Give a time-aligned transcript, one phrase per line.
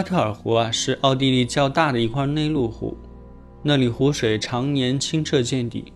[0.00, 2.96] 阿特尔湖啊，是奥地利较大的一块内陆湖，
[3.62, 5.92] 那里湖水常年清澈见底。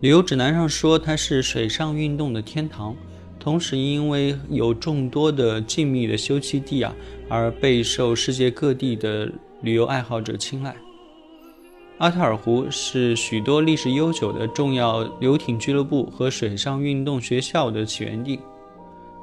[0.00, 2.96] 旅游指南上说它是水上运动的天堂，
[3.38, 6.92] 同时因为有众多的静谧的休憩地啊，
[7.28, 9.30] 而备受世界各地的
[9.62, 10.74] 旅游爱好者青睐。
[11.98, 18.40] 阿特尔湖是许多历史悠久的重要游艇俱乐部和水上运动学校的起源地。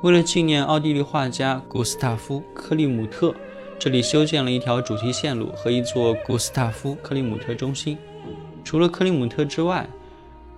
[0.04, 3.36] 为了纪念奥地利画家古斯塔夫·克利姆特。
[3.84, 7.98] 这里修建了一条主题线路和一座古斯塔夫·克里姆特中心。
[8.64, 9.90] 除了克里姆特之外，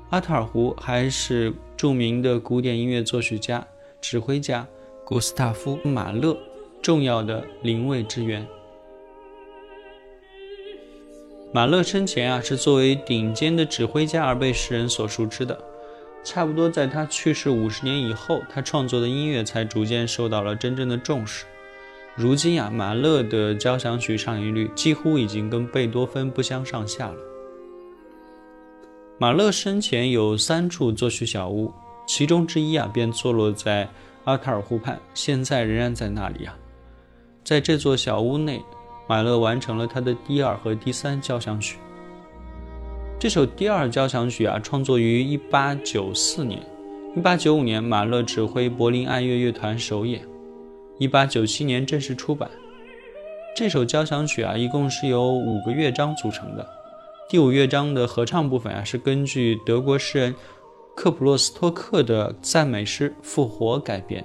[0.10, 3.66] 阿特尔湖还是著名的古典音乐作曲家、
[4.02, 4.68] 指挥家
[5.06, 6.38] 古斯塔夫·马勒
[6.82, 8.46] 重要的灵位之源。
[11.54, 15.58] 马勒生前啊，是作为顶尖的指挥家而被世人所熟知的。
[16.26, 21.46] 差不多在他去世五十年以后，他创作的音乐才逐渐受到了真正的重视。
[22.16, 27.16] 如今呀，马勒的交响曲上映率几乎已经跟贝多芬不相上下了。
[29.18, 31.74] 马勒生前有三处作曲小屋，
[32.08, 33.90] 其中之一啊便坐落在
[34.26, 36.56] 阿特尔湖畔，现在仍然在那里啊。
[37.44, 38.62] 在这座小屋内，
[39.08, 41.78] 马勒完成了他的第二和第三交响曲。
[43.18, 46.62] 这首第二交响曲啊，创作于1894年
[47.16, 50.22] ，1895年马勒指挥柏林爱乐乐团首演。
[51.00, 52.50] 一八九七年正式出版。
[53.56, 56.68] 这首交响曲啊，一共是由五个乐章组成的。
[57.30, 60.36] 第五乐章的合唱部分啊，是根据德国诗人
[60.96, 64.24] 克普洛斯托克的赞美诗《复活》改编，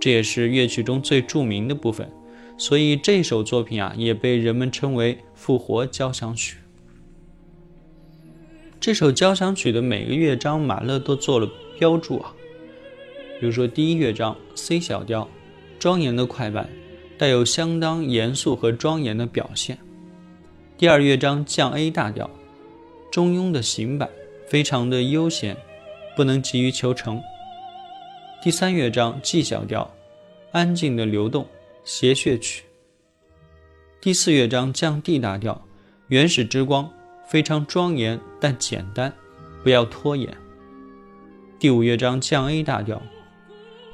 [0.00, 2.10] 这也是乐曲中最著名的部分。
[2.58, 6.56] 所以这首作品啊，也被人们称为《复活交响曲》。
[8.80, 11.48] 这首交响曲的每个乐章，马勒都做了
[11.78, 12.32] 标注啊。
[13.40, 15.28] 比如说第一乐章 C 小调。
[15.82, 16.68] 庄严的快板，
[17.18, 19.76] 带有相当严肃和庄严的表现。
[20.78, 22.30] 第二乐章降 A 大调，
[23.10, 24.08] 中庸的行板，
[24.46, 25.56] 非常的悠闲，
[26.14, 27.20] 不能急于求成。
[28.40, 29.92] 第三乐章 G 小调，
[30.52, 31.44] 安静的流动，
[31.82, 32.62] 谐谑曲。
[34.00, 35.60] 第四乐章降 D 大调，
[36.06, 36.88] 原始之光，
[37.26, 39.12] 非常庄严但简单，
[39.64, 40.32] 不要拖延。
[41.58, 43.02] 第五乐章降 A 大调。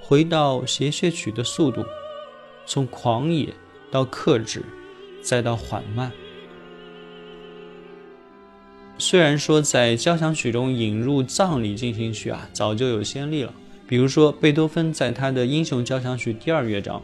[0.09, 1.85] 回到谐谑曲的速度，
[2.65, 3.53] 从狂野
[3.91, 4.63] 到克制，
[5.21, 6.11] 再到缓慢。
[8.97, 13.53] 虽然说在交响曲中引入葬礼进行曲啊，早就有先例了，
[13.87, 17.03] 比如说贝多芬在他的《英雄交响曲》第二乐章，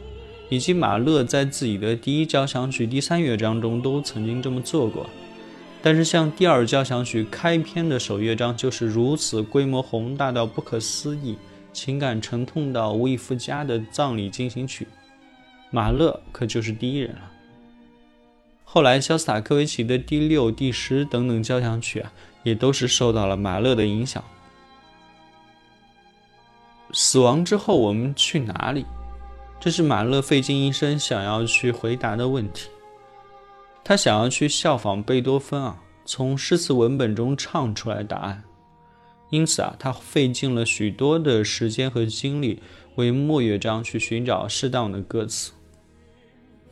[0.49, 5.05] 以及马勒在自己的第一交响曲第三乐章中都曾经这么做过。
[5.83, 11.37] 但是像第二交响曲开篇的首乐章就是如此规模宏大到不可思议。
[11.75, 14.87] 情感沉痛到无以复加的葬礼进行曲，
[15.69, 17.31] 马勒可就是第一人了。
[18.63, 22.11] 后来，肖斯塔科维奇的第六、第十等等交响曲啊，
[22.43, 24.23] 也都是受到了马勒的影响。
[26.91, 28.85] 死亡之后，我们去哪里？
[29.59, 32.69] 这是马勒费尽一生想要去回答的问题。
[33.83, 38.43] 他想要去效仿贝多芬啊，从诗词文本中唱出来答案。
[39.35, 42.61] 因此啊，他费尽了许多的时间和精力，
[42.95, 45.51] 为莫乐章去寻找适当的歌词。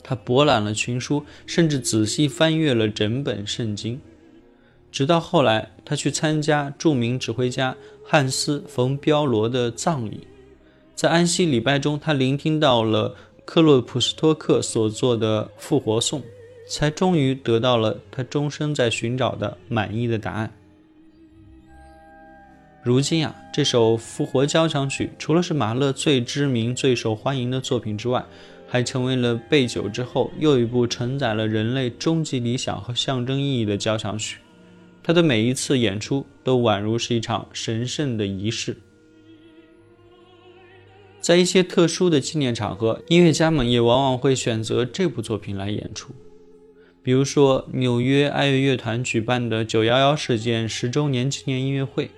[0.02, 4.00] 他博览了群书，甚至仔细翻阅了整本圣经。
[4.90, 7.76] 直到后来，他去参加著名指挥家
[8.06, 10.26] 汉斯·冯·彪罗的葬礼，
[10.96, 16.22] 在安息礼拜中，他聆听到了克洛普斯托克所作的复活颂，
[16.70, 20.54] 才终于得到了他终生在寻找的满意的答案。
[22.84, 28.26] 如今啊，这首《复活交响曲》除了是马勒最知名、最受欢迎的作品之外，
[28.68, 34.40] 还成为了贝九之后又一部承载了人类终极理想和象征意义的交响曲。
[35.02, 38.76] 他的每一次演出都宛如是一场神圣的仪式。
[41.22, 46.14] 在一些特殊的纪念场合，音乐家们也往往会选择这部作品来演出，
[47.02, 52.12] 比如说纽约爱乐乐团举办的“九幺幺事件”十周年纪念音乐会。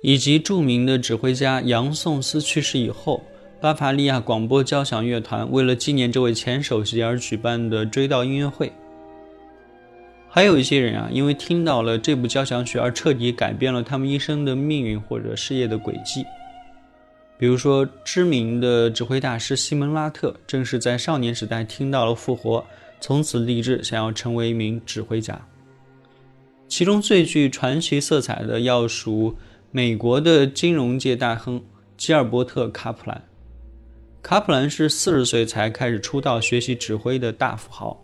[0.00, 3.24] 以及著名的指挥家杨颂斯去世以后，
[3.60, 8.72] 巴伐利亚广播交响乐团为了纪念这位前首席而举办的追悼音乐会。
[10.28, 16.24] 还有一些人啊，因为听到了这部交响曲而彻底改变了他们一生的命运或者事业的轨迹。
[17.36, 22.64] 比如说，知名的指挥大师西蒙拉特，正是在少年时代听到了复活，
[23.00, 25.40] 从此立志想要成为一名指挥家。
[26.68, 29.34] 其中最具传奇色彩的要数。
[29.70, 31.62] 美国的金融界大亨
[31.98, 33.22] 吉尔伯特·卡普兰，
[34.22, 38.02] 卡普兰是四十岁才开始出道学习指挥的大富豪，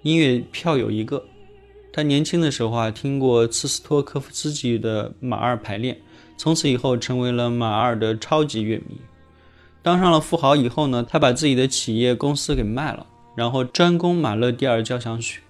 [0.00, 1.22] 音乐票友一个。
[1.92, 6.00] 他年轻的时候啊，听过茨斯托科夫斯基的马二排练，
[6.38, 8.98] 从此以后成为了马二的超级乐迷。
[9.82, 15.42] 当上了富豪以后呢，他把自己的企业公司给卖了，然后专攻马勒第二交响曲，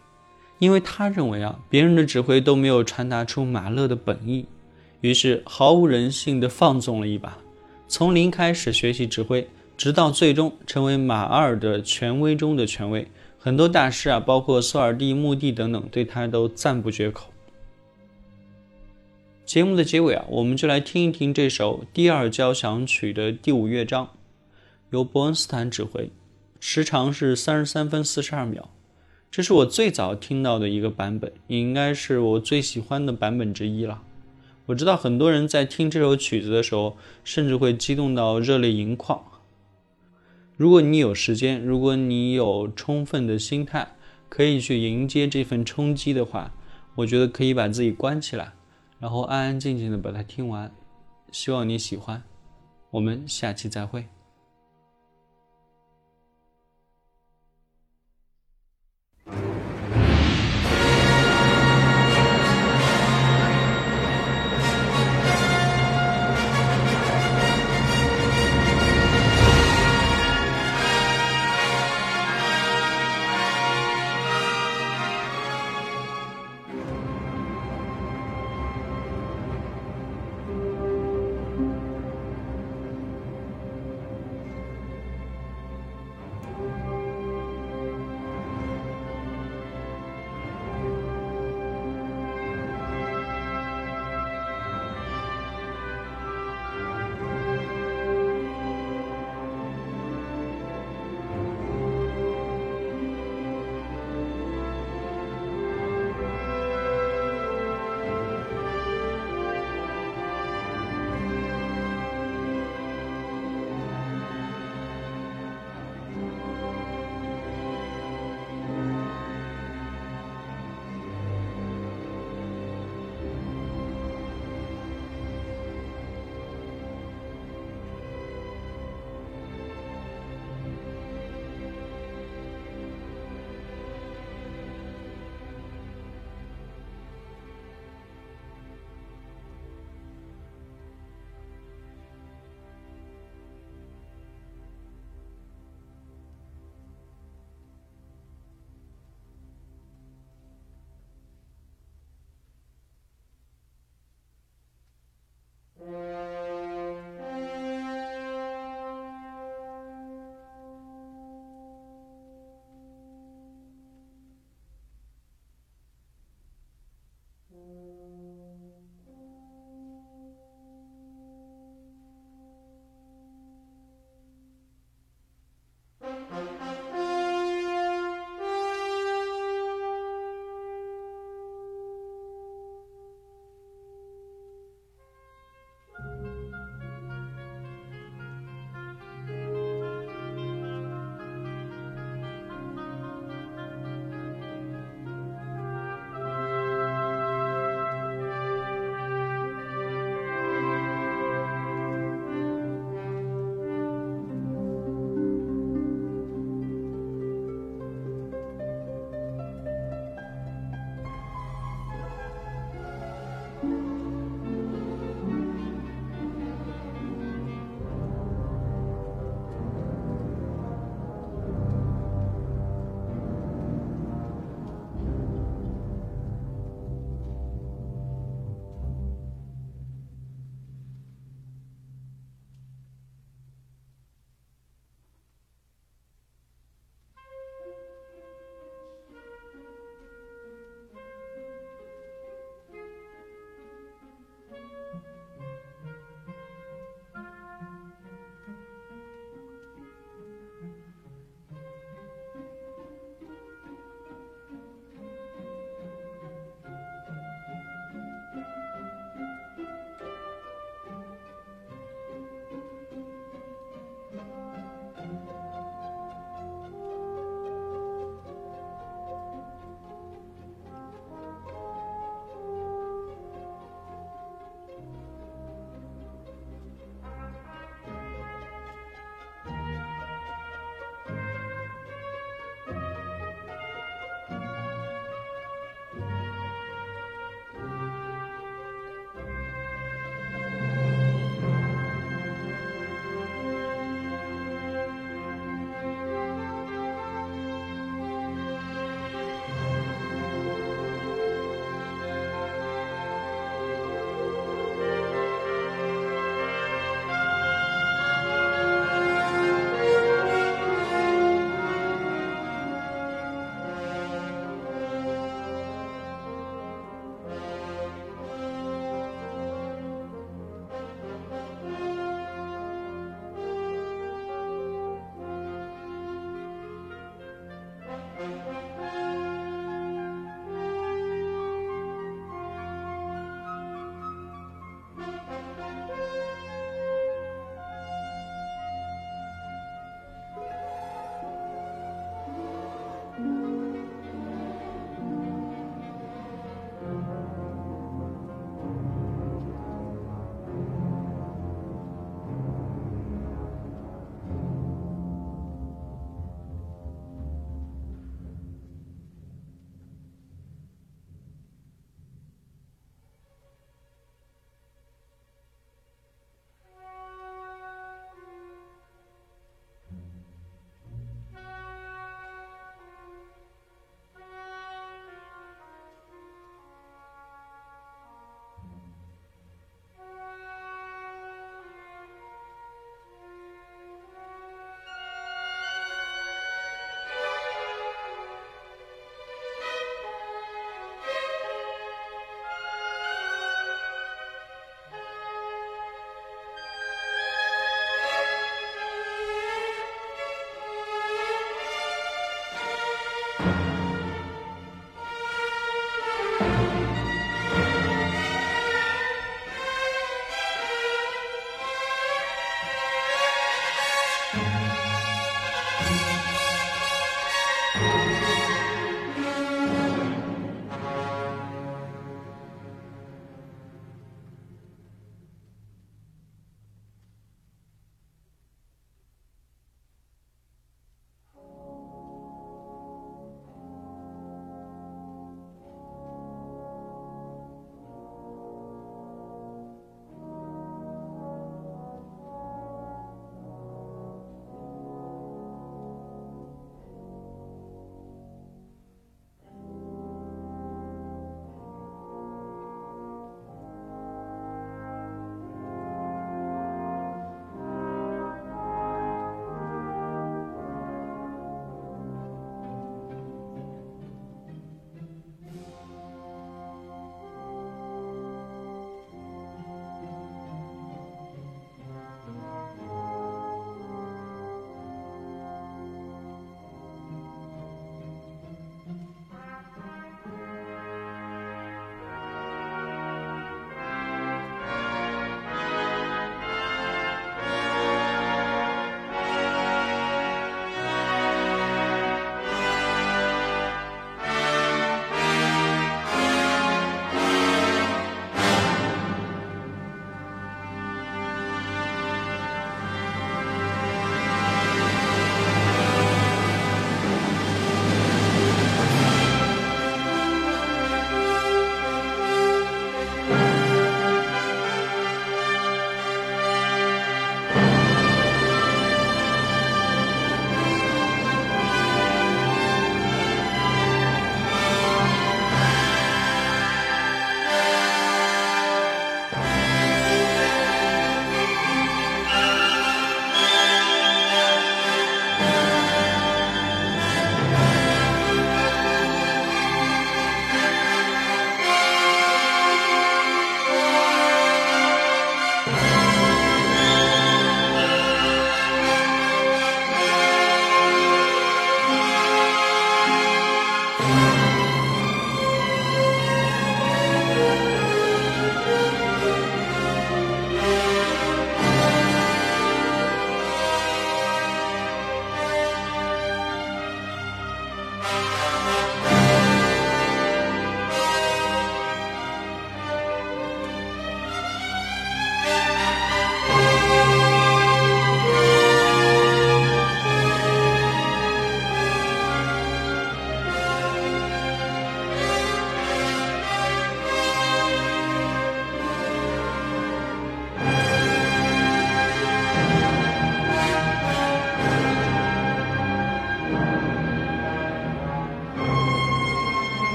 [0.59, 4.45] 因为他认为啊，别人的指挥都没有传达出马勒的本意。
[5.01, 7.37] 于是毫无人性的放纵了一把，
[7.87, 13.07] 从零开始学习指挥，直到最终成为马二的权威中的权威。
[13.39, 17.31] 很多大师啊，包括索尔蒂、穆蒂等等，对他都赞不绝口。
[19.45, 24.11] 节目的结尾啊，我们就来听一听这首第二交响曲的第五乐章，
[24.91, 26.11] 由伯恩斯坦指挥，
[26.59, 28.69] 时长是三十三分四十二秒。
[29.31, 34.03] 这是我最早听到的一个版本，也应该是我最喜欢的版本之一了。
[34.67, 39.25] 我知道很多人在听这首曲子的时候，甚至会激动到热泪盈眶。
[40.57, 43.95] 如果你有时间，如果你有充分的心态，
[44.29, 46.53] 可以去迎接这份冲击的话，
[46.97, 48.55] 我觉得可以把自己关起来，
[48.99, 50.75] 然后安安静静的把它听完。
[51.31, 52.25] 希望你喜欢，
[52.91, 54.07] 我们下期再会。